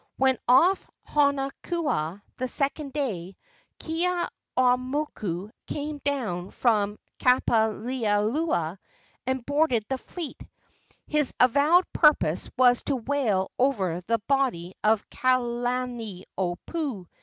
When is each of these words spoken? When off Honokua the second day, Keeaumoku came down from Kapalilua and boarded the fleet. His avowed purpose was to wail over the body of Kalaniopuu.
When 0.17 0.39
off 0.47 0.89
Honokua 1.09 2.23
the 2.37 2.47
second 2.47 2.91
day, 2.91 3.37
Keeaumoku 3.79 5.51
came 5.67 5.99
down 5.99 6.49
from 6.49 6.97
Kapalilua 7.19 8.79
and 9.27 9.45
boarded 9.45 9.83
the 9.89 9.99
fleet. 9.99 10.41
His 11.05 11.35
avowed 11.39 11.83
purpose 11.93 12.49
was 12.57 12.81
to 12.85 12.95
wail 12.95 13.51
over 13.59 14.01
the 14.07 14.17
body 14.27 14.73
of 14.83 15.07
Kalaniopuu. 15.11 17.05